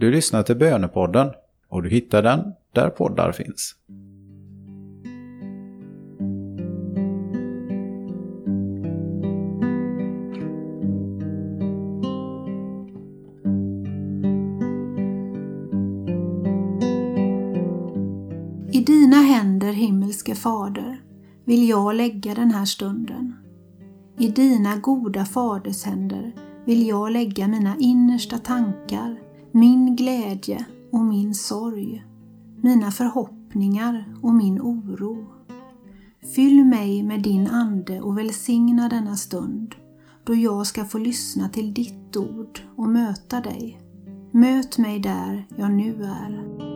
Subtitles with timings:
[0.00, 1.30] Du lyssnar till Bönepodden
[1.68, 3.74] och du hittar den där poddar finns.
[18.72, 21.02] I dina händer, himmelske Fader,
[21.44, 23.36] vill jag lägga den här stunden.
[24.18, 26.32] I dina goda faders händer
[26.64, 32.04] vill jag lägga mina innersta tankar, min glädje och min sorg,
[32.62, 35.26] mina förhoppningar och min oro.
[36.34, 39.74] Fyll mig med din Ande och välsigna denna stund
[40.24, 43.80] då jag ska få lyssna till ditt ord och möta dig.
[44.30, 46.67] Möt mig där jag nu är.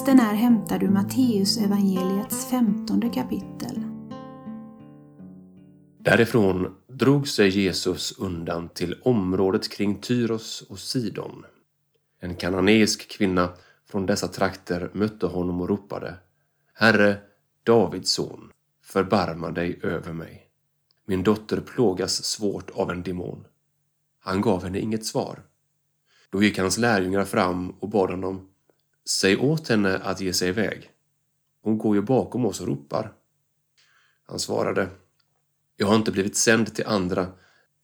[0.00, 3.84] Texten är hämtad ur Matteus evangeliets femtonde kapitel.
[5.98, 11.44] Därifrån drog sig Jesus undan till området kring Tyros och Sidon.
[12.20, 13.48] En kananeisk kvinna
[13.90, 16.14] från dessa trakter mötte honom och ropade
[16.74, 17.18] Herre,
[17.64, 18.50] Davids son,
[18.82, 20.46] förbarma dig över mig.
[21.06, 23.46] Min dotter plågas svårt av en demon.
[24.20, 25.42] Han gav henne inget svar.
[26.30, 28.46] Då gick hans lärjungar fram och bad honom
[29.08, 30.90] Säg åt henne att ge sig iväg.
[31.62, 33.12] Hon går ju bakom oss och ropar.
[34.22, 34.88] Han svarade
[35.76, 37.32] Jag har inte blivit sänd till andra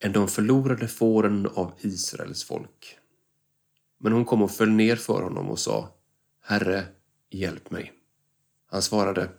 [0.00, 2.98] än de förlorade fåren av Israels folk.
[3.98, 5.96] Men hon kom och föll ner för honom och sa
[6.40, 6.84] Herre,
[7.30, 7.92] hjälp mig.
[8.66, 9.30] Han svarade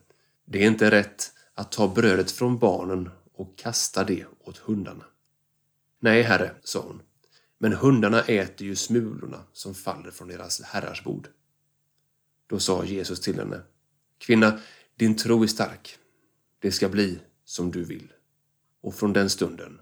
[0.45, 5.05] Det är inte rätt att ta brödet från barnen och kasta det åt hundarna.
[5.99, 7.01] Nej, herre, sa hon,
[7.57, 11.27] men hundarna äter ju smulorna som faller från deras herrars bord.
[12.47, 13.61] Då sa Jesus till henne,
[14.17, 14.59] Kvinna,
[14.95, 15.97] din tro är stark.
[16.59, 18.11] Det ska bli som du vill.
[18.81, 19.79] Och från den stunden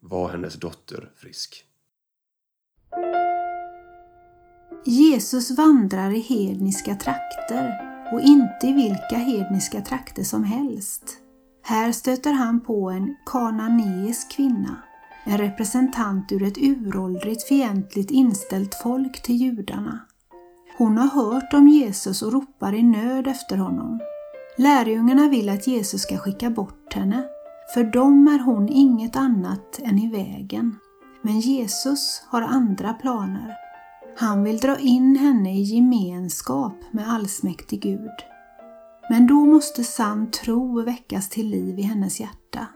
[0.00, 1.64] var hennes dotter frisk.
[4.84, 11.18] Jesus vandrar i hedniska trakter och inte i vilka hedniska trakter som helst.
[11.62, 14.82] Här stöter han på en kananeisk kvinna,
[15.24, 20.00] en representant ur ett uråldrigt fientligt inställt folk till judarna.
[20.78, 24.00] Hon har hört om Jesus och ropar i nöd efter honom.
[24.56, 27.24] Lärjungarna vill att Jesus ska skicka bort henne.
[27.74, 30.76] För dem är hon inget annat än i vägen.
[31.22, 33.54] Men Jesus har andra planer.
[34.18, 38.10] Han vill dra in henne i gemenskap med allsmäktig Gud.
[39.10, 42.66] Men då måste sann tro väckas till liv i hennes hjärta.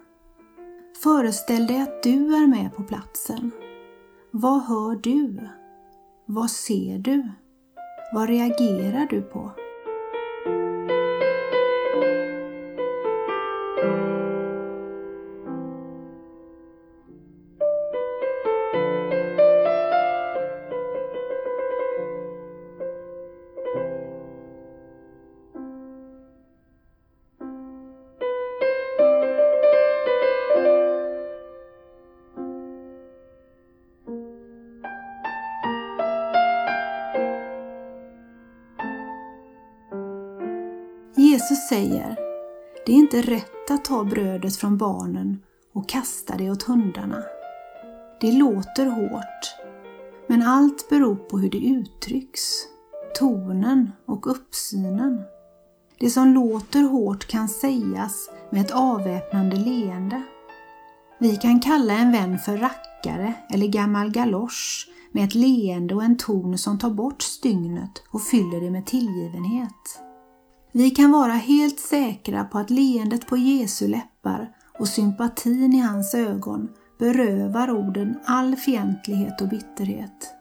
[1.03, 3.51] Föreställ dig att du är med på platsen.
[4.31, 5.49] Vad hör du?
[6.27, 7.29] Vad ser du?
[8.15, 9.51] Vad reagerar du på?
[41.33, 42.17] Jesus säger,
[42.87, 45.43] det är inte rätt att ta brödet från barnen
[45.75, 47.23] och kasta det åt hundarna.
[48.21, 49.55] Det låter hårt,
[50.29, 52.43] men allt beror på hur det uttrycks,
[53.19, 55.23] tonen och uppsynen.
[55.99, 60.23] Det som låter hårt kan sägas med ett avväpnande leende.
[61.19, 66.17] Vi kan kalla en vän för rackare eller gammal galosch med ett leende och en
[66.17, 70.03] ton som tar bort stygnet och fyller det med tillgivenhet.
[70.75, 76.15] Vi kan vara helt säkra på att leendet på Jesu läppar och sympatin i hans
[76.15, 80.35] ögon berövar orden all fientlighet och bitterhet.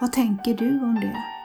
[0.00, 1.35] Vad tänker du om det?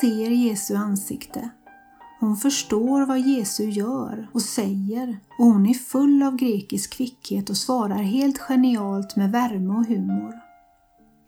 [0.00, 1.50] Ser Jesu ansikte.
[2.20, 7.56] Hon förstår vad Jesu gör och säger och hon är full av grekisk kvickhet och
[7.56, 10.34] svarar helt genialt med värme och humor.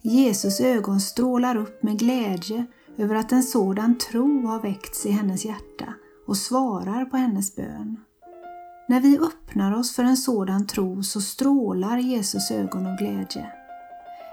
[0.02, 2.66] Jesus ögon strålar upp med glädje
[2.96, 5.94] över att en sådan tro har väckts i hennes hjärta
[6.26, 7.96] och svarar på hennes bön.
[8.88, 13.52] När vi öppnar oss för en sådan tro så strålar Jesus ögon av glädje.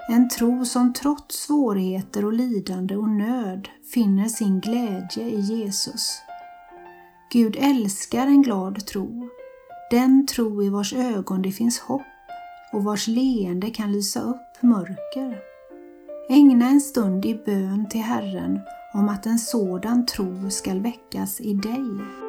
[0.08, 6.18] En tro som trots svårigheter och lidande och nöd finner sin glädje i Jesus.
[7.32, 9.28] Gud älskar en glad tro,
[9.90, 12.02] den tro i vars ögon det finns hopp
[12.72, 15.38] och vars leende kan lysa upp mörker.
[16.30, 18.60] Ägna en stund i bön till Herren
[18.94, 22.23] om att en sådan tro skall väckas i dig.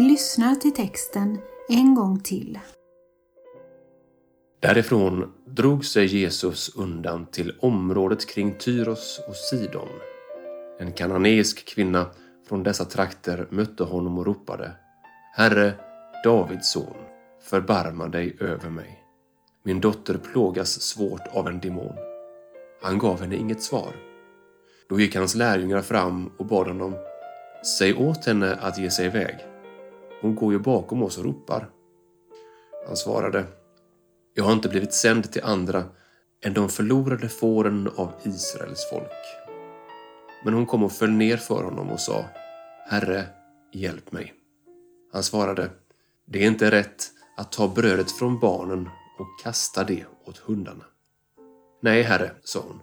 [0.00, 1.38] Vi lyssnar till texten
[1.68, 2.58] en gång till.
[4.60, 9.88] Därifrån drog sig Jesus undan till området kring Tyros och Sidon.
[10.78, 12.06] En kananeisk kvinna
[12.48, 14.72] från dessa trakter mötte honom och ropade
[15.36, 15.72] Herre,
[16.24, 16.96] Davids son,
[17.42, 19.04] förbarma dig över mig.
[19.64, 21.94] Min dotter plågas svårt av en demon.
[22.82, 23.92] Han gav henne inget svar.
[24.88, 26.94] Då gick hans lärjungar fram och bad honom
[27.78, 29.49] Säg åt henne att ge sig iväg.
[30.20, 31.70] Hon går ju bakom oss och ropar.
[32.86, 33.44] Han svarade
[34.34, 35.84] Jag har inte blivit sänd till andra
[36.44, 39.46] än de förlorade fåren av Israels folk.
[40.44, 42.24] Men hon kom och föll ner för honom och sa
[42.88, 43.24] Herre,
[43.72, 44.34] hjälp mig.
[45.12, 45.70] Han svarade
[46.26, 47.04] Det är inte rätt
[47.36, 48.88] att ta brödet från barnen
[49.18, 50.84] och kasta det åt hundarna.
[51.82, 52.80] Nej, herre, sa hon,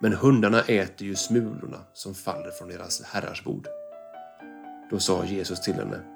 [0.00, 3.66] men hundarna äter ju smulorna som faller från deras herrars bord.
[4.90, 6.09] Då sa Jesus till henne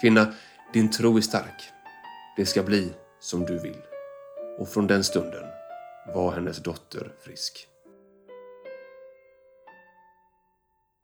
[0.00, 0.26] Kvinna,
[0.72, 1.62] din tro är stark.
[2.36, 3.82] Det ska bli som du vill.
[4.58, 5.44] Och från den stunden
[6.14, 7.68] var hennes dotter frisk.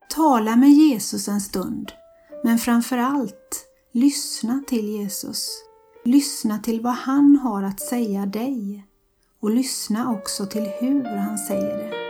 [0.08, 1.92] Tala med Jesus en stund,
[2.44, 5.64] men framför allt lyssna till Jesus.
[6.04, 8.84] Lyssna till vad han har att säga dig
[9.40, 12.09] och lyssna också till hur han säger det.